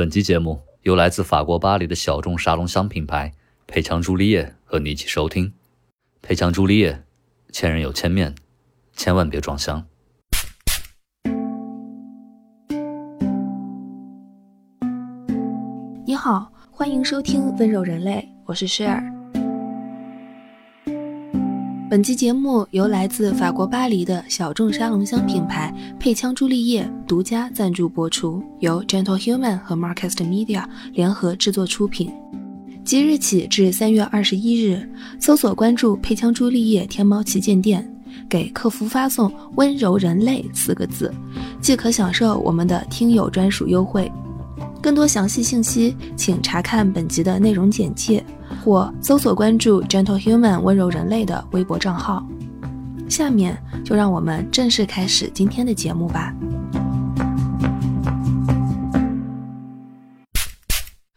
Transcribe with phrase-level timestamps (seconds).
[0.00, 3.30] 本期节目由来自法国巴黎的小众沙龙香品牌
[3.66, 5.52] 佩强朱丽叶和你一起收听。
[6.22, 7.04] 佩强朱丽叶，
[7.52, 8.34] 千人有千面，
[8.96, 9.86] 千万别装香。
[16.06, 19.09] 你好，欢迎收听温柔人类，我是雪儿。
[21.90, 30.62] 本期节目由来自法国巴黎的小众沙龙香品牌佩枪朱丽叶独家赞助播出，由 Gentle Human 和 Marcast Media
[30.92, 32.12] 联合制作出品。
[32.84, 37.92] 即日起至三月二十一日，搜索关注佩枪朱丽叶天猫旗舰店，
[38.28, 41.12] 给客服发送“温柔人类”四个字，
[41.60, 44.08] 即可享受我们的听友专属优惠。
[44.80, 48.24] 更多详细信息，请查看本集的内容简介。
[48.62, 52.26] 或搜索关注 Gentle Human 温柔人类的微博账号。
[53.08, 56.34] 下面就让我们正式开始今天的节目吧。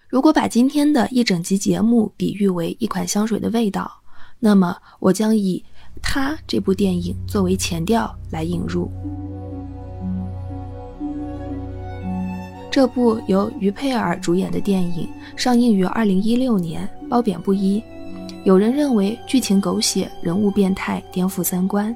[0.08, 3.92] 如果把今天的一整集节目比喻为一款香水的味道，
[4.40, 5.64] 那么我将以
[6.02, 8.92] 《它》这部电影作为前调来引入。
[12.74, 17.80] 这部由于佩尔主演的电影上映于二零一六年，褒贬不一。
[18.46, 21.96] 有人认为剧情狗血、人物变态、颠覆三观，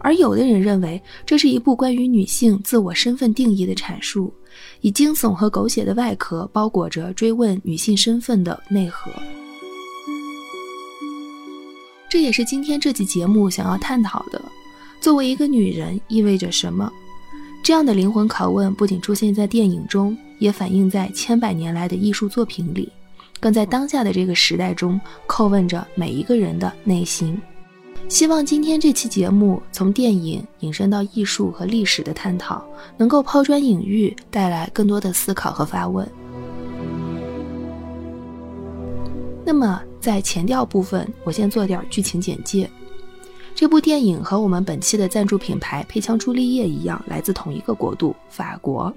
[0.00, 4.30] 而有的人认为这是一部关于女性自我身份定义的阐述，
[4.82, 9.10] 以惊悚和狗血的外壳包裹着追问女性身份的内核。
[12.10, 14.38] 这也是今天这期节目想要探讨的：
[15.00, 16.92] 作为一个女人意味着什么？
[17.68, 22.90] 这样的灵魂拷问不仅出现在电影中，也反映在千百年来的艺术作品里，
[23.38, 27.38] 更在当下的这个时代中叩问着每一个人的内心。
[28.08, 32.64] 希望今天这期节目从电影引申到艺术和历史的探讨，
[32.96, 36.08] 能够抛砖引玉，带来更多的思考和发问。
[39.44, 42.70] 那么，在前调部分，我先做点剧情简介。
[43.58, 48.94] 这部电影和我们本期的赞助品牌佩枪朱丽叶一样，来自同一个国度——法国。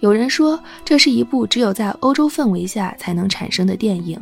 [0.00, 4.18] 有人说，这是一部只有在欧洲氛围下才能产生的电影，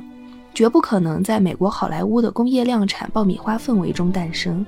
[0.53, 4.66] 绝不可能在美国好莱坞的工业量产爆米花氛围中诞生。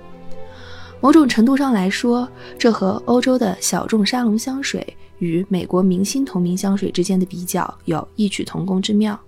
[1.00, 9.18] 某种程度上来说，这和欧洲的小众沙龙香水与美国明星同名香水之间的比较有异曲同工之妙。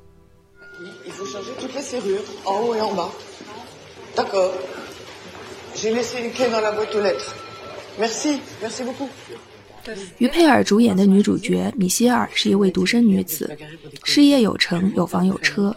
[10.19, 13.57] 于佩尔主演的女主角米歇尔是一位独身女子，
[14.03, 15.75] 事业有成，有房有车，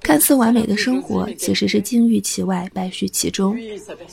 [0.00, 3.58] 看似完美的生活其实是金玉其外，败絮其中。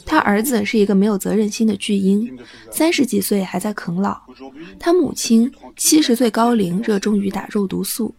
[0.06, 2.36] 她儿子是一个没有责任心的巨婴，
[2.72, 4.18] 三十几岁还在啃老。
[4.80, 8.16] 她母亲七十岁高龄，热衷于打肉毒素。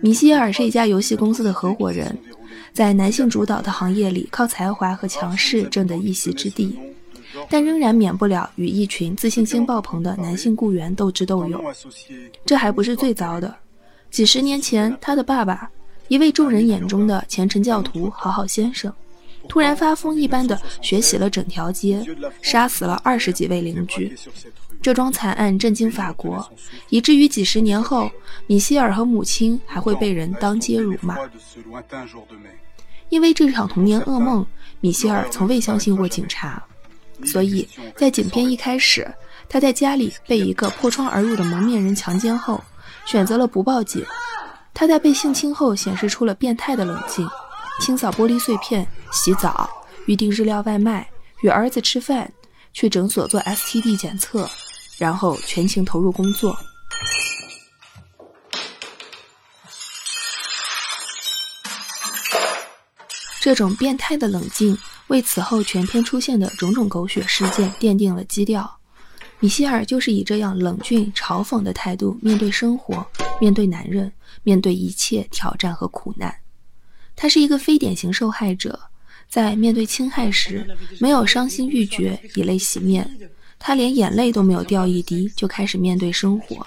[0.00, 2.16] 米歇尔是一家游戏公司的合伙人。
[2.76, 6.78] 在男性主导的行业里，靠才华和强势挣得一席之地，
[7.48, 11.64] 但仍然免不了与一群自信心爆棚的男性雇员斗智斗勇。
[12.44, 13.56] 这还不是最糟的，
[14.10, 15.70] 几十年前，他的爸爸，
[16.08, 18.92] 一位众人眼中的虔诚教徒、好好先生，
[19.48, 22.04] 突然发疯一般的血洗了整条街，
[22.42, 24.14] 杀死了二十几位邻居。
[24.82, 26.46] 这桩惨案震惊法国，
[26.90, 28.10] 以至于几十年后，
[28.46, 31.16] 米歇尔和母亲还会被人当街辱骂。
[33.08, 34.44] 因为这场童年噩梦，
[34.80, 36.62] 米歇尔从未相信过警察，
[37.24, 39.06] 所以在影片一开始，
[39.48, 42.62] 他在家里被一个破窗而入的蒙面人强奸后，
[43.04, 44.04] 选择了不报警。
[44.74, 47.26] 他在被性侵后显示出了变态的冷静，
[47.80, 49.70] 清扫玻璃碎片、洗澡、
[50.06, 51.08] 预订日料外卖、
[51.42, 52.30] 与儿子吃饭、
[52.72, 54.46] 去诊所做 STD 检测，
[54.98, 56.54] 然后全情投入工作。
[63.46, 64.76] 这种变态的冷静，
[65.06, 68.78] 为此后全片出现的种种狗血事件奠定了基调。
[69.38, 73.06] 米歇尔就是以这样冷峻、嘲讽的态度面对生活，
[73.40, 74.10] 面对男人，
[74.42, 76.34] 面对一切挑战和苦难。
[77.14, 78.80] 他是一个非典型受害者，
[79.28, 80.66] 在面对侵害时，
[80.98, 83.08] 没有伤心欲绝、以泪洗面，
[83.60, 86.66] 他连眼泪都没有掉一滴，就开始面对生活。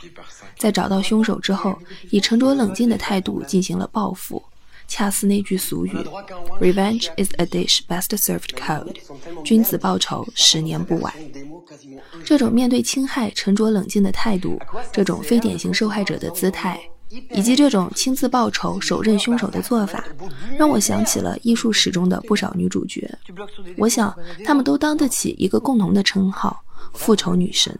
[0.57, 1.77] 在找到凶手之后，
[2.09, 4.41] 以沉着冷静的态度进行了报复。
[4.89, 5.91] 恰似那句俗语
[6.59, 8.95] ：“Revenge is a dish best served cold。”
[9.45, 11.13] 君子报仇，十年不晚。
[12.25, 14.59] 这种面对侵害沉着冷静的态度，
[14.91, 16.81] 这种非典型受害者的姿态，
[17.31, 20.03] 以及这种亲自报仇、手刃凶手的做法，
[20.57, 23.09] 让我想起了艺术史中的不少女主角。
[23.77, 24.13] 我想，
[24.43, 26.63] 她们都当得起一个共同的称号——
[26.95, 27.77] 复仇女神。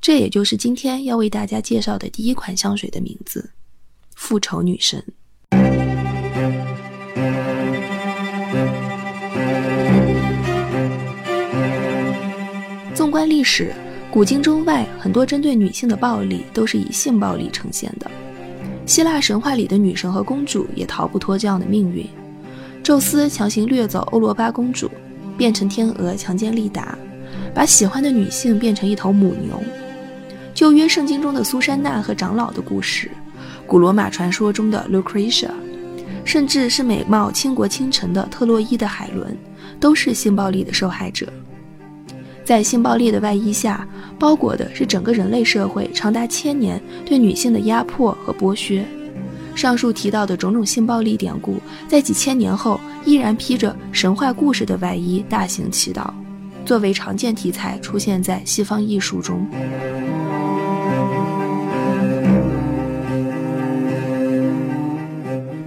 [0.00, 3.50] 这也就是今天要为大家介绍的第一款香水的名字
[4.14, 5.02] 复仇女神。
[13.08, 13.72] 纵观历史，
[14.10, 18.06] 古今中外，很多针对女性的暴力都是以性暴力呈现的。
[18.84, 22.06] 希腊神话里的女神和公主也逃不脱这样的命运。
[22.82, 24.90] 宙斯强行掠走欧罗巴公主，
[25.38, 26.98] 变成天鹅强奸丽达，
[27.54, 29.58] 把喜欢的女性变成一头母牛。
[30.52, 33.10] 旧约圣经中的苏珊娜和长老的故事，
[33.66, 35.48] 古罗马传说中的 Lucretia，
[36.26, 39.34] 甚至是美貌倾国倾城的特洛伊的海伦，
[39.80, 41.26] 都是性暴力的受害者。
[42.48, 43.86] 在性暴力的外衣下，
[44.18, 48.82] 包裹的是整个人类社会长达千年对女性的压迫和剥削。
[49.54, 56.14] 上述提到的种种性暴力典故，在几千年后依然披着神话故事的外衣大行其道，
[56.64, 59.46] 作为常见题材出现在西方艺术中。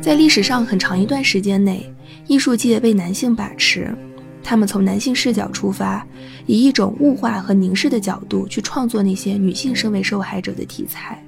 [0.01, 1.87] 在历史上很长一段时间内，
[2.25, 3.95] 艺术界被男性把持。
[4.43, 6.05] 他们从男性视角出发，
[6.45, 11.23] 以一种物化和凝视的角度去创作那些女性身为受害者的题材，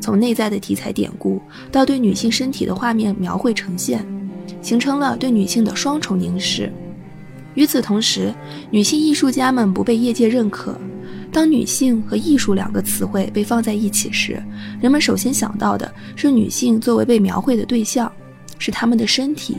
[0.00, 1.40] 从内在的题材典故
[1.70, 4.06] 到对女性身体的画面描绘呈现，
[4.62, 6.72] 形成了对女性的双重凝视。
[7.54, 8.32] 与此同时，
[8.70, 10.78] 女性艺术家们不被业界认可。
[11.32, 14.42] 当女性和艺术两个词汇被放在一起时，
[14.80, 18.10] 人们首先想到的是女性作为被描绘的对象，
[18.58, 19.56] 是她们的身体。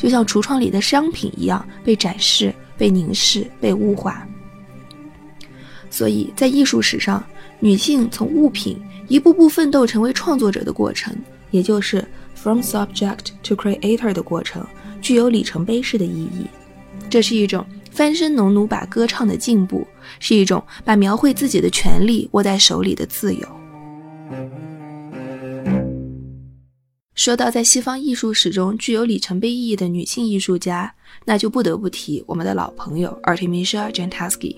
[0.00, 4.26] 就像橱窗里的商品一样被展示、被凝视、被物化。
[5.90, 7.22] 所以在艺术史上，
[7.58, 11.14] 女性从物品一步步奋斗成为创作者的过程，
[11.50, 12.02] 也就是
[12.34, 14.64] from subject to creator 的过程，
[15.02, 16.46] 具有里程碑式的意义。
[17.10, 19.86] 这是一种翻身农奴把歌唱的进步，
[20.18, 23.59] 是一种把描绘自己的权利握在手里的自由。
[27.20, 30.90] 说到在西方艺术史中具有里程碑意义的女性艺术家，
[31.26, 34.56] 那就不得不提我们的老朋友 Artemisia Gentileschi。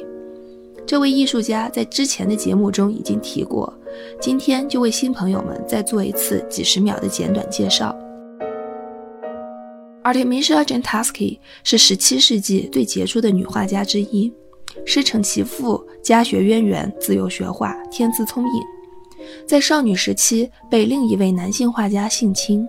[0.87, 3.77] 这位艺术家在之前的节目中已经提过，
[4.21, 7.93] 今天就为新朋友们再做一次几十秒的简短介绍。
[10.05, 14.33] Artemisia Gentileschi 是17世纪最杰出的女画家之一，
[14.87, 18.63] 师承其父，家学渊源，自幼学画，天资聪颖。
[19.47, 22.67] 在少女时期被另一位男性画家性侵，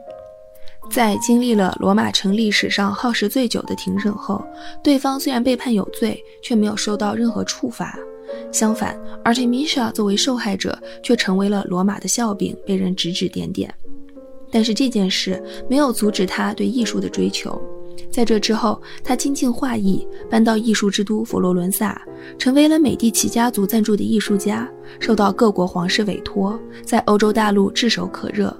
[0.91, 4.43] 在经历了罗马城历史上耗时最久的庭审后，
[4.83, 7.97] 对方虽然被判有罪，却没有受到任何处罚。
[8.51, 13.73] 相反，Artemisia 作为受害者却成为了罗马的笑柄，被人指指点点。
[14.51, 17.59] 但是这件事没有阻止他对艺术的追求。
[18.09, 21.99] 在这之后，他精进画艺，搬到艺术之都佛罗伦萨，
[22.37, 24.69] 成为了美第奇家族赞助的艺术家，
[24.99, 28.55] 受到各国皇室委托，在欧洲大陆炙手可热。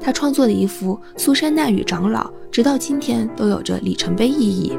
[0.00, 4.72] 他创作的一幅《苏珊娜与长老》，直到今天都有着里程碑意义。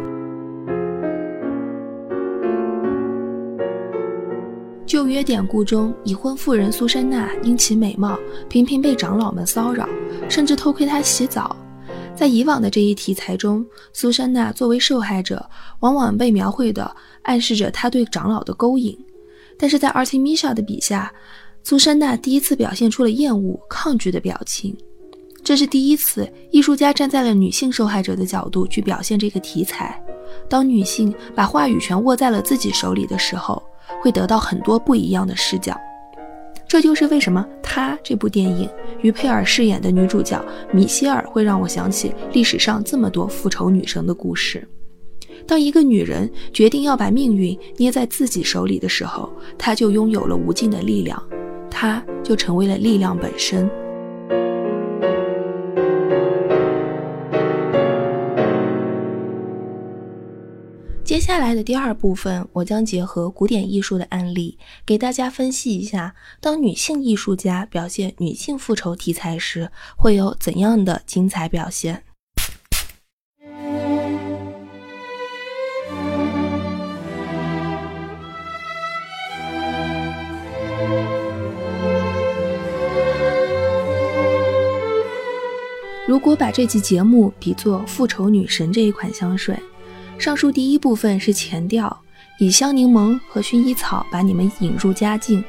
[4.86, 8.18] 旧约典故中，已婚妇人苏珊娜因其美貌，
[8.48, 9.88] 频频被长老们骚扰，
[10.30, 11.56] 甚至偷窥她洗澡。
[12.18, 15.48] 在以往的这一题材中，苏珊娜作为受害者，
[15.81, 18.98] 往往被描绘的暗示着她对长老的勾引。
[19.56, 21.14] 但是在 Artemisia 的笔下，
[21.64, 24.75] 苏珊娜第一次表现出了厌恶、抗拒的表情。
[25.44, 30.03] 这是第一次，艺术家站在了女性受害者的角度去表现这个题材。
[30.50, 33.62] 当女性把话语权握在了自己手里的时候，
[34.01, 35.80] 会得到很多不一样的视角。
[36.67, 38.69] 这就是为什么《他》这部电影
[39.01, 40.43] 于佩尔饰演的女主角
[40.74, 44.67] 米歇尔会让我想起历史上这么多复仇女神的故事。
[45.47, 51.21] 当一个女人决定要把命运捏在自己手里的时候，她就拥有了无尽的力量，
[51.71, 53.69] 她就成为了力量本身。
[61.17, 64.55] 接下来的第二部分，我将结合古典艺术的案例，
[64.86, 72.03] 给大家分析一下，当女性艺术家表现女性复仇题材时，会有怎样的精彩表现。
[86.05, 89.57] 如果把这期节目比作复仇女神这一款香水。
[90.17, 91.95] 上述第一部分是前调，
[92.39, 95.43] 以香柠檬和薰衣草把你们引入佳境。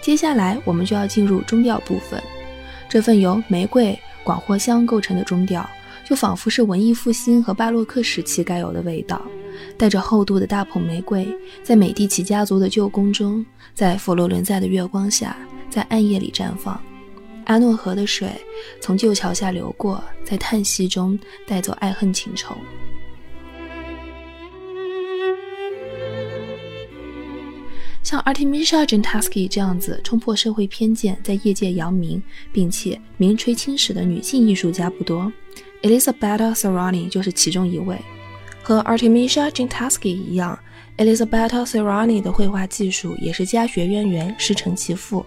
[0.00, 2.20] 接下来我们就要进入中调部分，
[2.88, 5.68] 这份由玫瑰、广藿香构成的中调，
[6.04, 9.20] 就仿佛是文艺复兴和巴洛克时期该有的味道，
[9.76, 11.28] 带着厚度的大捧玫瑰，
[11.62, 13.44] 在美第奇家族的旧宫中，
[13.74, 15.36] 在佛罗伦萨的月光下，
[15.68, 16.80] 在暗夜里绽放。
[17.44, 18.28] 阿诺河的水
[18.80, 22.56] 从旧桥下流过，在叹息中带走爱恨情仇。
[28.06, 32.22] 像 Artemisia Gentileschi 这样子冲破社会偏见，在业界扬名
[32.52, 35.32] 并且名垂青史的女性艺术家不多
[35.82, 38.00] ，Elisabetta Serani 就是其中一位。
[38.62, 40.56] 和 Artemisia Gentileschi 一样
[40.98, 45.26] ，Elisabetta Serani 的绘画技术也是家学渊源，师承其父。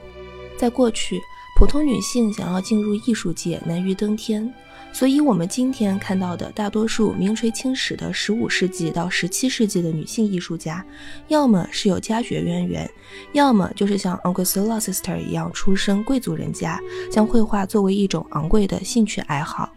[0.57, 1.19] 在过去，
[1.57, 4.53] 普通女性想要进入艺术界难于登天。
[4.91, 10.85] 所以，我们今天看到的大多数名垂青史的15世纪到17世纪的女性艺术家，
[11.29, 12.89] 要么是有家学渊源，
[13.31, 16.79] 要么就是像 Uncle Silla Sister 一样出身贵族人家，
[17.09, 19.71] 将绘画作为一种昂贵的兴趣爱好。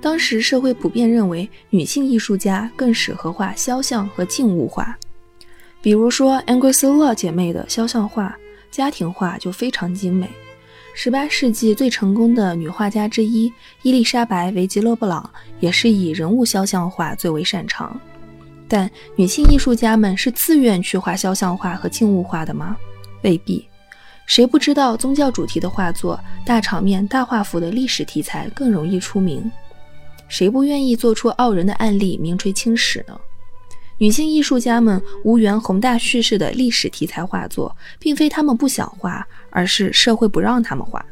[0.00, 4.96] 当时社会普遍认为，女性艺术家更适合画肖像和静物画，
[5.82, 8.34] 比如说 Uncle Silla 姐妹的肖像画、
[8.70, 10.26] 家庭画就非常精美。
[10.94, 13.50] 十八世纪最成功的女画家之一
[13.82, 15.28] 伊丽莎白·维吉勒布朗
[15.58, 17.98] 也是以人物肖像画最为擅长。
[18.68, 22.76] 但女性艺术家们是自愿去画肖像画和静物画的吗？
[23.22, 23.66] 未必。
[24.26, 29.50] 谁不知道宗教主题的画作、大场面、大画幅的历史题材更容易出名？
[30.28, 33.18] 谁不愿意做出傲人的案例名垂青史呢？
[34.00, 41.04] 女性艺术家们无缘宏大叙事的历史题材画作，并非她们不想画，而是社会不让她们画。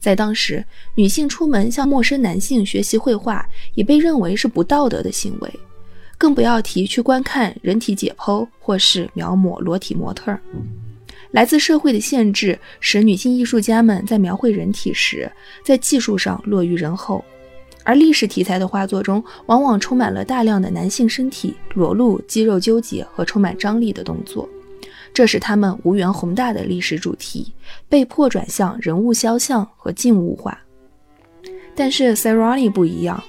[0.00, 0.64] 在当时，
[0.96, 5.60] 女性出门向陌生男性学习绘画，也被认为是不道德的行为，
[6.18, 10.36] 更不要提去观看人体解剖或是描摹裸体模特。
[11.30, 15.30] 来自社会的限制，使女性艺术家们在描绘人体时，
[15.64, 17.24] 在技术上落于人后。
[17.90, 24.48] 而历史题材的画作中，往往充满了大量的男性身体裸露、肌肉纠结和充满张力的动作，
[25.12, 27.52] 这使他们无缘宏大的历史主题，
[27.88, 30.56] 被迫转向人物肖像和静物画。
[31.74, 33.20] 但是 s e r a n i 不一样，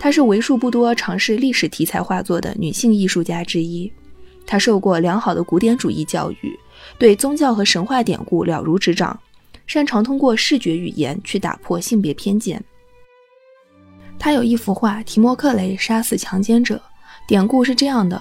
[0.00, 3.92] 她是为数不多尝试历史题材画作的女性艺术家之一。
[4.46, 6.58] 她受过良好的古典主义教育，
[6.98, 9.20] 对宗教和神话典故了如指掌，
[9.66, 12.64] 擅长通过视觉语言去打破性别偏见。
[14.18, 16.76] 他有一幅画《提莫克雷杀死强奸者》，
[17.28, 18.20] 典故是这样的：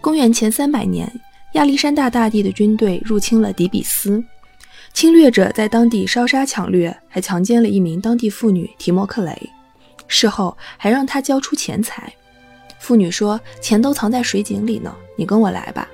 [0.00, 1.10] 公元前三百年，
[1.52, 4.22] 亚历山大大帝的军队入侵了底比斯，
[4.92, 9.50] 侵略者在当地烧杀抢掠，还强奸了一名当地妇女提莫克雷，
[10.08, 12.12] 事后还让他交出钱财。
[12.78, 15.88] 妇女说：“钱都藏在水井里呢，你跟我来吧。”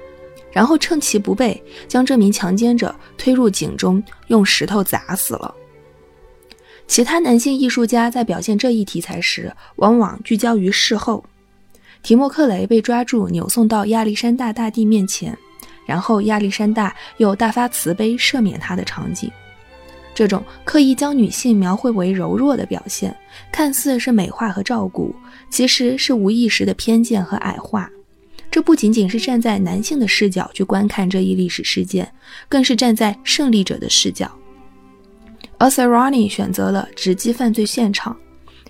[0.52, 5.54] 然后趁其不备，将这名强奸者推入井中，用石头砸死了。
[6.90, 11.24] 其他男性艺术家在表现这一题材时，往往聚焦于事后。
[12.02, 15.38] 提莫克雷被抓住，扭送到亚历山大大帝面前，
[15.86, 19.30] 然后亚历山大又大发慈悲赦免他的场景。
[20.12, 23.16] 这种刻意将女性描绘为柔弱的表现，
[23.52, 25.14] 看似是美化和照顾，
[25.48, 27.88] 其实是无意识的偏见和矮化。
[28.50, 32.12] 这不仅仅是站在男性的视角去观看这一历史事件，
[32.48, 34.28] 更是站在胜利者的视角。
[35.60, 38.16] 而 Serrani 选择了直击犯罪现场，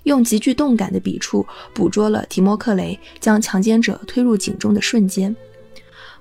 [0.03, 5.33] 用极具动感的笔触捕捉了提莫克雷将强奸者推入井中的瞬间。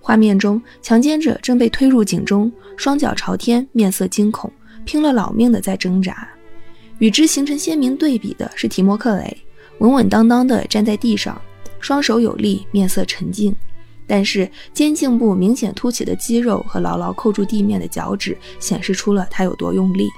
[0.01, 4.49] 画面中，强奸者正被推入井中，双脚朝天，面色惊恐，
[4.85, 6.29] 拼了老命的在挣扎。
[7.01, 9.37] 与之形成鲜明对比的是提莫克雷，
[9.79, 11.43] 稳稳当当地站在地上，
[11.81, 13.53] 双手有力，面色沉静，
[14.07, 20.09] 但是肩颈部明显凸起的肌肉和牢牢扣住地面的脚趾，显示出了他有多用力。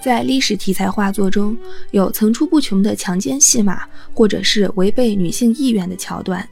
[0.00, 1.56] 在历史题材画作中，
[1.90, 3.82] 有层出不穷的强奸戏码，
[4.14, 6.48] 或者是违背女性意愿的桥段。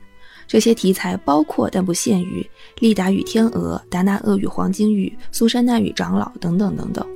[0.47, 2.43] 这些题材包括但不限于
[2.81, 7.07] 《利达与天鹅》《达纳厄与黄金羽》《苏珊娜与长老》等等等等。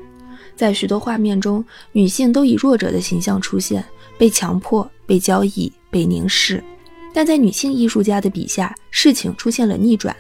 [0.55, 3.85] 在许多画面中，女性都以弱者的形象出现，
[4.19, 6.63] 被强迫、被交易、被凝视。
[7.15, 10.15] 但在女性艺术家的笔下，事情出现了逆转。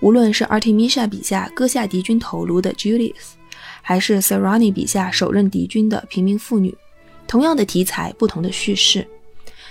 [0.00, 3.39] 无论是 Artemisia 笔下割下敌军头颅的 Julius。
[3.82, 6.76] 还是 Serani 笔下手刃敌军的平民妇女，
[7.26, 9.06] 同样的题材，不同的叙事。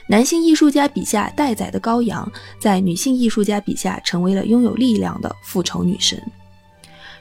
[0.08, 6.20] 男性艺术家笔下待宰的羔羊，在女性艺术家笔下成为了拥有力量的复仇女神。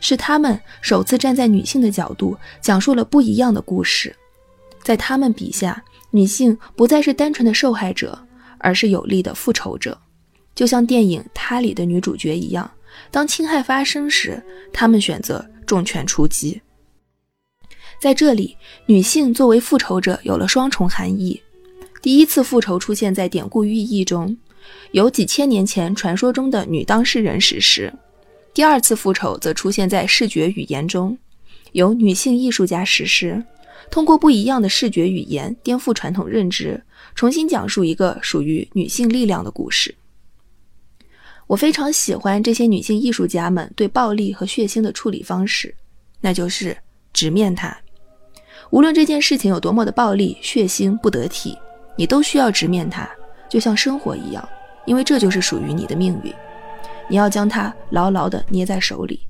[0.01, 4.15] 是他们首次站在女性的角度，讲述了不一样的故事。
[4.83, 8.19] 在他们笔下，女性不再是单纯的受害者，
[8.59, 9.99] 而是有力的复仇者。
[10.55, 12.71] 就像电影《他》里的女主角一样，
[13.11, 14.43] 当侵害发生时，
[14.73, 16.61] 她们选择重拳出击。
[18.01, 21.41] 在这里，女性作为复仇者有了双重含义。
[22.01, 24.37] 第一次复仇出现在典故寓意中，
[24.93, 27.91] 由几千年前传说中的女当事人实施；
[28.55, 31.19] 第二次复仇则出现在视觉语言中，
[31.73, 33.43] 由女性艺术家实施，
[33.91, 36.81] 通过不一样的视觉语言颠覆传统认知，
[37.17, 39.93] 重新讲述一个属于女性力量的故事。
[41.49, 45.75] 我非常喜欢这些女性艺术家们对暴力和血腥的处理方式，
[46.21, 46.77] 那就是
[47.13, 47.77] 直面它。
[48.71, 51.57] 无论这件事情有多么的暴力、血腥、不得体，
[51.97, 53.09] 你都需要直面它，
[53.49, 54.47] 就像生活一样，
[54.85, 56.33] 因为这就是属于你的命运。
[57.09, 59.21] 你要将它牢牢地捏在手里，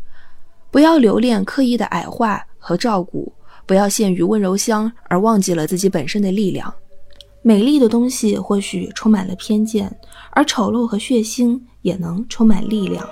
[0.71, 3.33] 不要留恋刻意的矮化和照顾，
[3.65, 6.75] 不要陷于温柔乡而忘记了自己本身的力量。
[7.41, 9.97] 美丽的东西或许充满了偏见，
[10.33, 13.09] 而丑陋和血腥也能充满力量。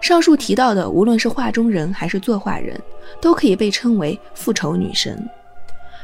[0.00, 2.80] 上述提到的，无论是画中人还是作画人，
[3.20, 5.28] 都可以被称为复仇女神。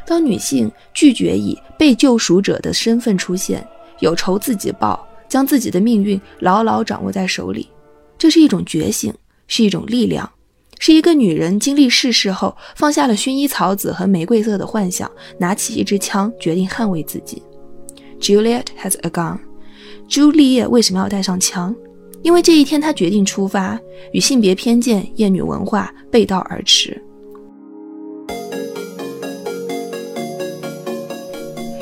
[0.07, 3.67] 当女性拒绝以被救赎者的身份出现，
[3.99, 7.69] 有仇自己报，将自己的命运牢牢掌握在手里。
[8.17, 9.13] 这是一种觉醒，
[9.49, 10.31] 是一种力量，
[10.79, 17.43] 是一个女人经历世事后放下了薰衣草籽和玫瑰色的幻想，拿起一支枪，决定捍卫自己。
[18.21, 19.39] Juliet has a gun。
[20.09, 21.75] 朱丽叶为什么要带上枪？
[22.27, 23.79] 因为这一天她决定出发，
[24.11, 27.01] 与性别偏见、厌女文化背道而驰。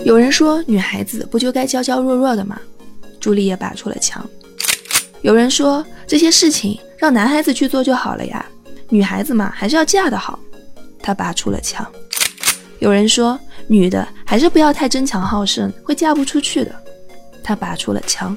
[0.05, 2.61] 有人说，女孩子不就该娇娇弱弱的吗？
[3.19, 4.23] 朱丽叶拔出了枪。
[5.23, 8.45] 有人说这些事情让男孩子去做就好了呀，
[8.91, 10.39] 女孩子嘛还是要嫁得好。
[10.99, 11.91] 他拔出了枪。
[12.81, 16.85] 有人说女的还是不要太争强好胜，会嫁不出去的。
[17.43, 18.37] 他拔出了枪。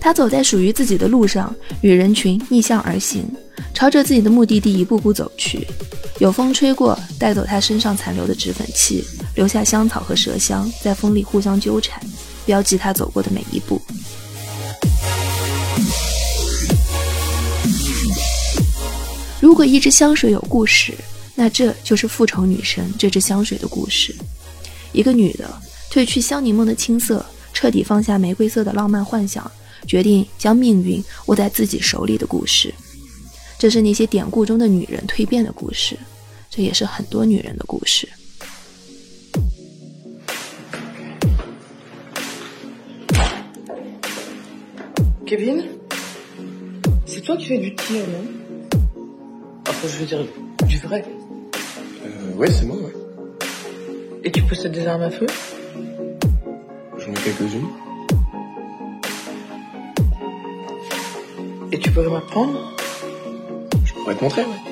[0.00, 3.24] 他走在属于自己的路上，与人群逆向而行，
[3.74, 5.66] 朝着自己的目的地一步步走去。
[6.18, 12.02] 有风吹过，带走他身上残留的脂粉气，留下香草和麝香在风里互相纠缠，
[12.44, 13.80] 标记他走过的每一步。
[19.40, 20.92] 如果一支香水有故事，
[21.34, 24.14] 那这就是复仇女神这支香水的故事。
[24.92, 25.48] 一个女的
[25.90, 27.24] 褪去香柠檬的青涩，
[27.54, 29.50] 彻底放下玫瑰色的浪漫幻想，
[29.86, 32.72] 决定将命运握在自己手里的故事。
[33.58, 35.98] 这是那些典故中的女人蜕变的故事，
[36.48, 38.08] 这也是很多女人的故事。
[45.26, 48.24] Kevin，c'est toi qui fais du tir, non?
[49.68, 50.26] Enfin, je veux dire,
[50.66, 51.04] du vrai.
[52.04, 52.92] Euh, ouais, c'est moi, ouais.
[54.24, 55.26] Et tu possèdes des armes à feu?
[56.98, 57.68] J'en ai quelques-unes.
[61.72, 62.74] Et tu pourrais m'apprendre?
[63.84, 64.69] Je pourrais te montrer, ouais.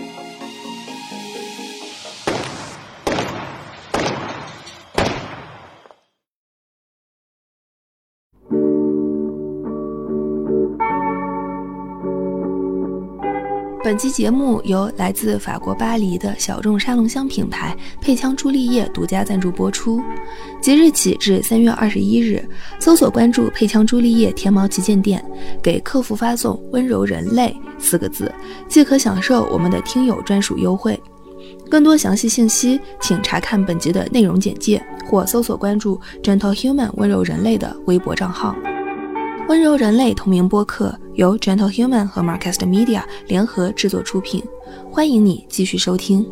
[13.89, 20.03] 本期节目由来自法国巴黎的小众沙龙香品牌配枪朱丽叶独家赞助播出。
[20.61, 22.47] 即日起至三月二十一日，
[22.79, 25.25] 搜索关注配枪朱丽叶天猫旗舰店，
[25.63, 28.31] 给客服发送“温柔人类”四个字，
[28.69, 31.01] 即可享受我们的听友专属优惠。
[31.71, 38.55] 更多详细信息，请查看本集的内容简介或搜索关注 “Gentle Human” 温柔人类的微博账号。
[39.49, 44.45] 温柔人类同名播客由 Gentle Human 和 Marcast Media 联合制作出品，
[44.91, 46.23] 欢迎你继续收听。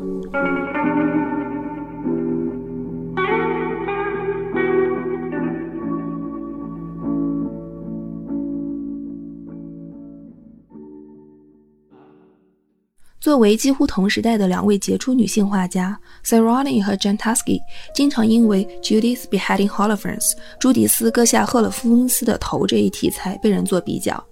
[13.26, 17.58] 作为几乎同时代的两位杰出女性画家，Saroni 和 Jantusky
[17.92, 24.24] 经常因为 Judith beheading Holofernes（ 朱迪斯割下赫勒夫恩斯的头）这一题材被人做比较。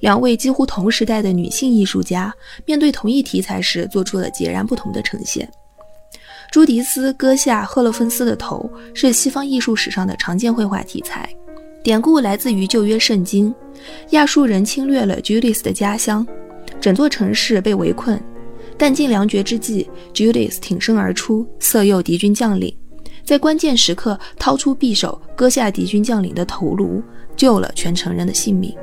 [0.00, 2.30] 两位几乎同时代的女性艺术家
[2.66, 5.50] 面对同一题材时，做出了截然不同的呈现。
[6.52, 11.26] 朱迪斯割下赫勒芬斯的头是西方艺术史上的常见绘画题材，
[11.82, 13.54] 典故来自于旧约圣经。
[14.10, 16.26] 亚述人侵略了 Judith 的家乡，
[16.78, 18.22] 整座城市被围困。
[18.76, 22.76] 弹尽粮绝之际，Judith 挺身而出，色诱敌军将领，
[23.24, 27.02] 在关键时刻掏出匕首，割下敌军将领的头颅，
[27.36, 28.74] 救了全城人的性命。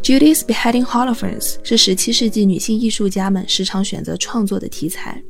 [0.00, 5.22] Judith beheading Holofernes 是17世纪女性艺术家们时常选择创作的题材。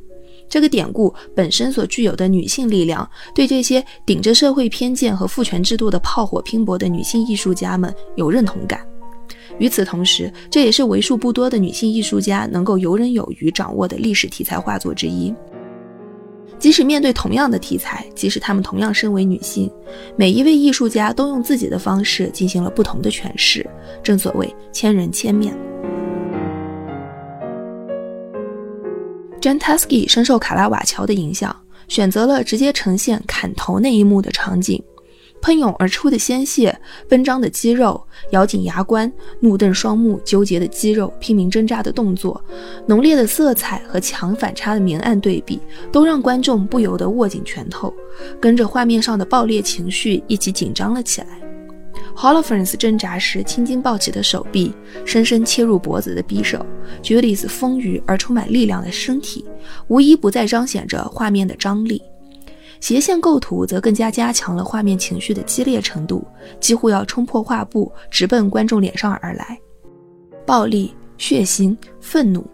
[0.48, 8.86] 这个典故本身所具有的女性力量，对这些顶着社会偏见和父权制度的炮火拼搏的女性艺术家们有认同感。
[9.58, 15.34] 与此同时，这也是为数不多的女性艺术家能够游刃有余掌握的历史题材画作之一。
[16.58, 19.70] 即使面对同样的题材，即使她们同样身为女性，
[20.16, 23.64] 每一位艺术家都用自己的方式进行了不同的诠释。
[24.02, 25.56] 正所谓千人千面。
[29.40, 31.54] Jan Tasky 深受卡拉瓦乔的影响，
[31.86, 34.82] 选择了直接呈现砍头那一幕的场景。
[35.40, 36.76] 喷涌而出的鲜血，
[37.08, 42.42] 奔张的肌肉，咬紧牙关，怒瞪双目，纠结的肌肉，拼命挣扎的动作，
[42.86, 45.60] 浓烈的色彩和强反差的明暗对比，
[45.92, 47.92] 都让观众不由得握紧拳头，
[48.40, 51.28] 跟着画面上的爆裂情绪一起紧张了起来。
[52.16, 54.74] Holofernes 挣扎时青筋暴起的手臂，
[55.04, 56.66] 深深切入脖子的匕首
[57.00, 59.44] ，Judith 丰腴而充满力量的身体，
[59.86, 62.02] 无一不在彰显着画面的张力。
[62.80, 66.26] 斜线构图则更加加强了画面情绪的激烈程度，
[66.60, 69.58] 几乎要冲破画布，直奔观众脸上而来。
[70.46, 72.46] 暴力、血腥、愤怒，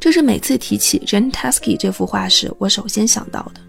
[0.00, 3.60] 这是每次提起 j e n t a s k y 这幅画时我首先想到的。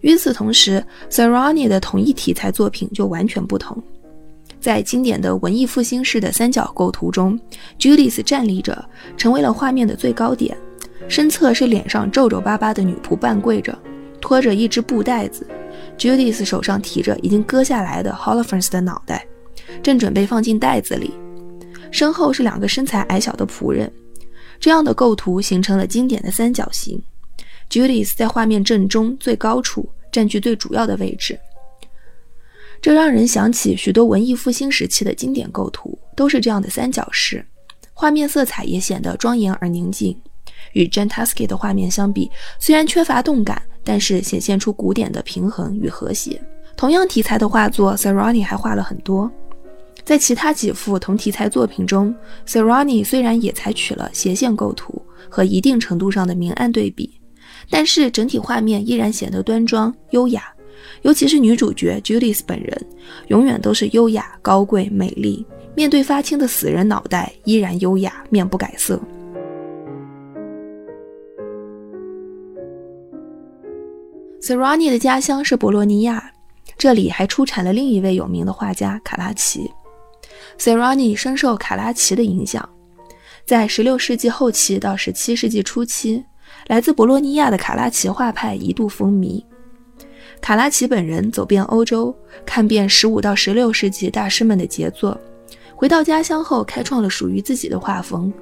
[0.00, 3.82] 与此同时 s a r a n i 的同一题材作品就完全不同。
[4.60, 7.38] 在经典的文艺复兴式的三角构图中
[7.78, 8.84] ，Judith 站立着，
[9.16, 10.56] 成为了画面的最高点，
[11.08, 13.76] 身侧是脸上皱皱巴巴的女仆半跪着。
[14.26, 15.46] 拖着一只布袋子
[15.96, 19.24] ，Judith 手上提着已经割下来的 Holofernes 的脑袋，
[19.84, 21.14] 正准备放进袋子里。
[21.92, 23.88] 身后是两个身材矮小的仆人，
[24.58, 27.00] 这样的构图形成了经典的三角形。
[27.70, 31.38] Judith 在画面正中最高处，占据最主要的位置。
[32.82, 37.46] 这让人想起许多文艺复兴时期的经典构图，都是这样的三角式，
[37.94, 40.20] 画面色彩也显得庄严而宁静。
[40.72, 43.62] 与 Jan Tasky 的画面相比，虽然缺乏动感。
[43.86, 46.42] 但是显现出古典的平衡与和谐。
[46.76, 49.30] 同样题材的画作，Serrani 还画了很多。
[50.04, 52.12] 在其他几幅同题材作品中
[52.46, 57.18] ，Serrani 虽然也采取了斜线构图和一定程度上的明暗对比，
[57.70, 60.42] 但是整体画面依然显得端庄优雅。
[61.02, 62.86] 尤其是女主角 Judith 本人，
[63.28, 65.46] 永远都是优雅、高贵、美丽。
[65.74, 69.00] 面对发青的死人脑袋，依然优雅，面不改色。
[74.46, 76.30] Serrani 的家乡是博洛尼亚，
[76.78, 79.68] 这里还出产了另一位有名的画家卡拉奇。
[80.56, 82.68] Serrani 深受卡拉奇的影响，
[83.44, 86.24] 在16世纪后期到17世纪初期，
[86.68, 89.44] 来自博洛尼亚的卡拉奇画派一度风靡。
[90.40, 95.20] 卡拉奇本人走遍欧洲，看遍15到16世纪大师们的杰作，
[95.74, 98.32] 回到家乡后开创了属于自己的画风，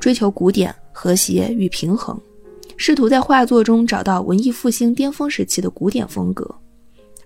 [0.00, 2.18] 追求古典、和谐与平衡。
[2.82, 6.50] 试图在画作中找到文艺复兴巅峰时期的古典风格，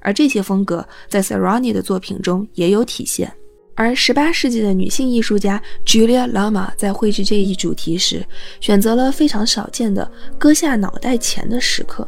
[0.01, 3.33] 而这些风格在 Serrani 的作品中也有体现。
[3.77, 8.27] 而18世纪的女性艺术家 Julia Lama 在绘制这一主题时，
[8.61, 12.07] 选择了非常少见的割下脑袋前的时刻。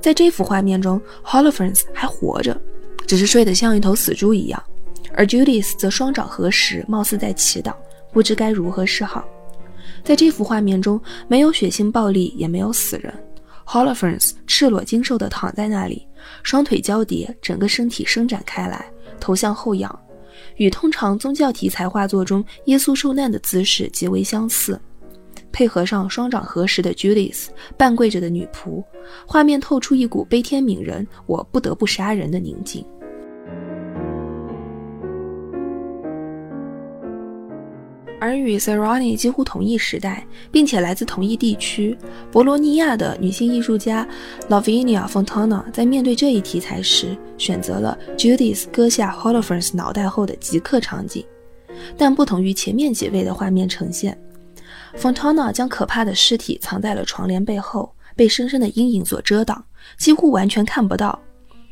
[0.00, 2.58] 在这幅画面中，Holofernes 还活着，
[3.06, 4.62] 只是睡得像一头死猪一样，
[5.12, 7.74] 而 Judith 则双掌合十，貌似在祈祷，
[8.14, 9.28] 不知该如何是好。
[10.04, 13.12] 在这幅画面中，没有血腥暴力，也没有死人。
[13.66, 16.06] Holofernes 赤裸精瘦地躺在那里，
[16.42, 19.98] 双腿交叠，整个身体伸展开来，头向后仰，
[20.56, 24.80] 与通常宗教题材画作中耶稣受难的姿势极为相似。
[25.52, 28.82] 配合上双掌合十的 Judith 半跪着的女仆，
[29.26, 32.84] 画面透出一股悲天悯人、我不得不杀人的宁静。
[38.28, 41.96] 而与 Serrani 几乎同一时代，并且来自同一地区，
[42.30, 44.06] 博罗尼亚的女性艺术家
[44.50, 51.24] Lavinia Fontana 在面对这一题材时，选择了 Judith 割下 Holofernes 脑袋后的即刻场景。
[51.96, 54.18] 但不同于前面几位的画面呈现
[54.98, 59.64] ，Fontana 将可怕的尸体藏在了床帘背后，被深深的阴影所遮挡，
[59.96, 61.18] 几乎完全看不到。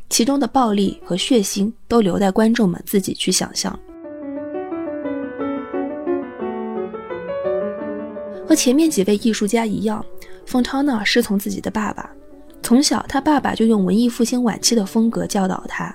[0.08, 3.78] 其中的暴力和血腥都留待观众们自己去想象。
[8.46, 10.04] 和前面几位艺术家一样
[10.46, 12.10] ，Fontana 师从自己的爸爸。
[12.62, 15.94] 从小，他爸爸就用文艺复兴晚期的风格教导他。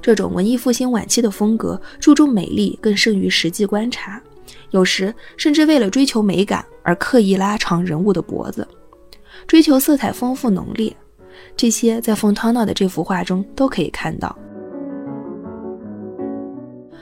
[0.00, 4.20] 这种文艺复兴晚期的风格注重美丽，更胜于实际观察，
[4.70, 8.66] 有时甚至为了追求美感而刻意拉长人物的脖子，
[9.46, 10.94] 追求色彩丰富浓烈。
[11.56, 14.36] 这些在冯唐娜的这幅画中都可以看到。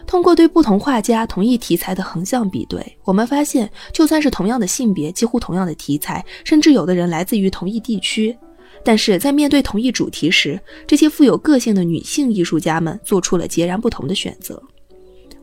[0.06, 8.36] 通过对不同画家同一题材的横向比对，我们发现，就算是同样的性别、几乎同样的题材，甚至有的人来自于同一地区，
[8.84, 14.62] 但是在面对同一主题时，这些富有个性的女性艺术家们做出了截然不同的选择。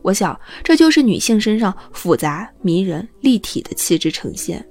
[0.00, 4.64] 我想，这就是女性身上复杂、迷人、立体的气质呈现。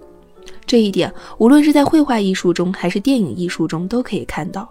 [0.65, 4.69] 这一点，无论是在绘画艺术中，还是电影艺术中，都可以看到。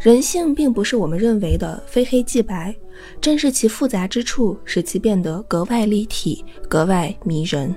[0.00, 2.72] 人性并不是我们认为的非黑即白，
[3.20, 7.74] 正是其复杂之处，使其变得格外立体、格外迷人。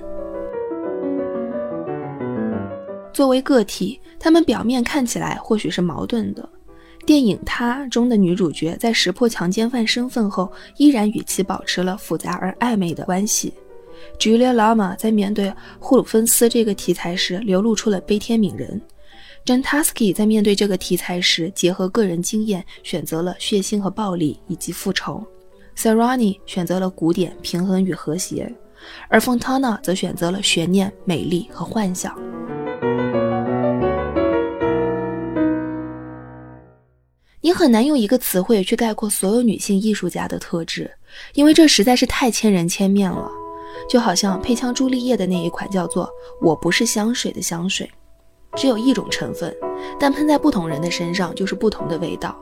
[3.12, 6.48] 作为个体，他们表面看起来或许是矛盾的。
[7.04, 13.52] 电影《她》中的女主角在识破强奸犯身份后，依然与其保持了复杂而暧昧的关系。
[14.16, 18.80] Julia Lama 在面对霍鲁芬斯这个题材时，流露出了悲天悯人。
[19.44, 25.20] J a n t a s k y 在面对这个题材时，结合个人经验，选择了血腥和暴力以及复仇。
[25.76, 28.54] Sarani 选择了古典、平衡与和谐，
[29.08, 32.16] 而 Fontana 则选择了悬念、美丽和幻想。
[37.40, 40.88] 你很难用一个词汇去概括所有女性艺术家的特质，
[41.34, 43.28] 因为这实在是太千人千面了。
[43.88, 46.08] 就好像配枪朱丽叶的那一款叫做
[46.40, 47.90] “我不是香水”的香水，
[48.56, 49.54] 只有一种成分，
[49.98, 52.36] 但喷在不同人的身上就是不同的味道。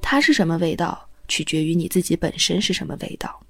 [0.00, 3.40] 它是什么味道，取决于你自己本身是什么味道。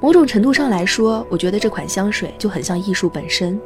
[0.00, 3.58] 某种程度上来说，我觉得这款香水就很像艺术本身。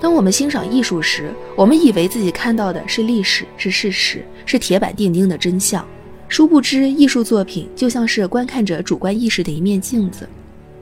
[0.00, 5.86] 当我们欣赏艺术时，我们以为自己看到的是历史，是事实，是铁板钉钉的真相。
[6.28, 10.28] 殊不知，艺术作品就像是观看者主观意识的一面镜子。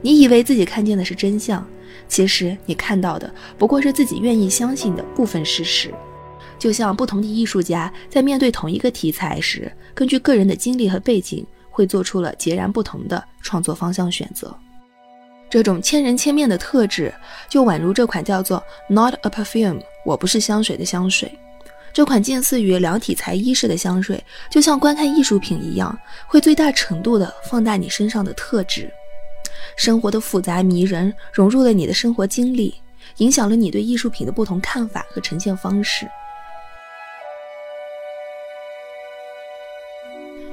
[0.01, 1.65] 你以为自己看见的是真相，
[2.07, 5.93] 其实你看到的不过是自己愿意相信的部分事实。
[6.59, 14.55] 就像不同的艺术家在面对同一个题材时，根据个人的经历和背景，会做出了截然不同的创作方向选择。
[15.49, 17.13] 这种千人千面的特质，
[17.49, 21.31] 就宛如这款叫做 Not a Perfume，我不是香水的香水。
[21.91, 28.89] 这款近似于量体裁衣式的香水，就像观看艺术品一样，会最大程度地放大你身上的特质。
[29.83, 32.71] 生活的复杂迷人融入了你的生活经历，
[33.17, 36.07] 影响了你对艺术品的不同看法和呈现方式。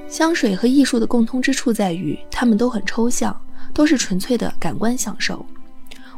[0.09, 3.39] 香水和艺术的共通之处在于，它们都很抽象。
[3.75, 5.45] 都是纯粹的感官享受。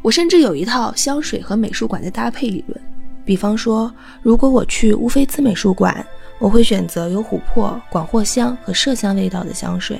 [0.02, 2.80] 我甚至有一套香水和美术馆的搭配理论。
[3.24, 3.92] 比方说，
[4.22, 6.06] 如果我去乌菲兹美术馆，
[6.38, 9.98] 我会选择有琥珀、广藿香和麝香味道的香水。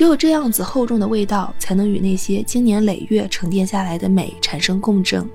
[0.00, 5.28] 只有这样子厚重的味道，才能与那些经年累月沉淀下来的美产生共振。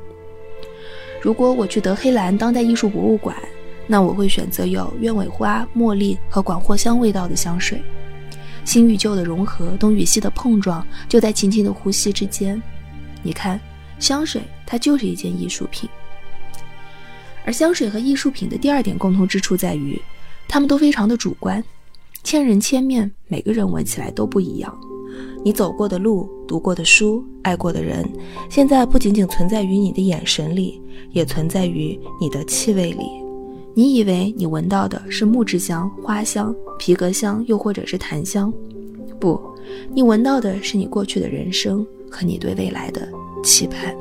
[1.21, 3.37] 如果我去德黑兰当代艺术博物馆，
[3.85, 7.79] 那我会选择有鸢尾花、茉莉和广藿香味道的香水。
[8.63, 12.59] 新与旧的融合，东与西的碰撞，就在轻轻的呼吸之间。
[13.21, 13.61] 你看，
[13.99, 15.87] 香水它就是一件艺术品。
[17.45, 20.01] 而香水和艺术品的第二点共同之处在于，
[20.47, 21.63] 它们都非常的主观，
[22.25, 24.75] 千人千面，每个人闻起来都不一样。
[25.43, 28.03] 你走过的路、读过的书、爱过的人，
[28.49, 33.05] 现在不仅仅存在于你的眼神里，也存在于你的气味里。
[33.75, 38.51] 你以为你闻到的是木质香、花香、皮革香，又或者是檀香？
[39.19, 39.39] 不，
[39.93, 43.07] 你闻到的是你过去的人生和你对未来的
[43.43, 43.95] 期盼。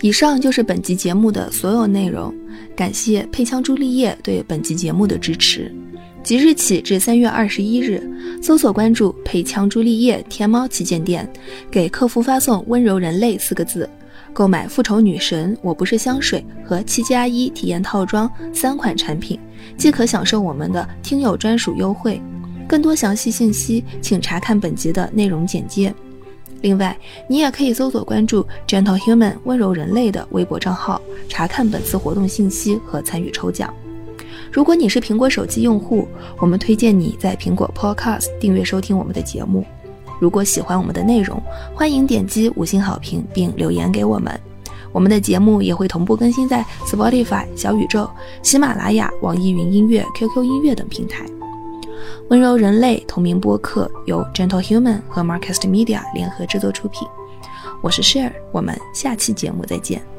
[0.00, 2.32] 以上就是本集节目的所有内容，
[2.76, 5.74] 感谢配枪朱丽叶对本集节目的支持。
[6.22, 8.00] 即日起至三月二十一日，
[8.40, 11.28] 搜索关注“配枪朱丽叶”天猫旗舰店，
[11.68, 13.90] 给客服发送“温柔人类”四个字，
[14.32, 19.36] 购买《复仇女神我不是香水》和七加一体验套装三款产品，
[19.76, 22.20] 即可享受我们的听友专属优惠。
[22.68, 25.92] 更多详细信息，请查看本集的内容简介。
[26.60, 26.96] 另外，
[27.28, 33.72] 你也可以搜索关注 “Gentle Human” 温柔人类的微博账号，查看本次活动信息和参与抽奖。
[34.50, 36.08] 如果你是苹果手机用户，
[36.40, 39.64] 我们推荐你在苹果 Podcast 订阅收听我们的节目。
[40.20, 41.40] 如果喜欢我们的内容，
[41.74, 44.40] 欢迎点击五星好评并留言给我们。
[44.90, 48.10] 我们的节目也会同步更新在 Spotify、小宇宙、
[48.42, 51.24] 喜马拉雅、网易云音乐、QQ 音乐等平台。
[52.30, 57.08] 温柔人类同名播客由 Gentle Human 和 Marcast Media 联合制作出品。
[57.80, 60.17] 我是 Share，我们下期节目再见。